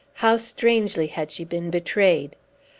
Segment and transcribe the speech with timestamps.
[0.15, 2.35] How strangely had she been betrayed!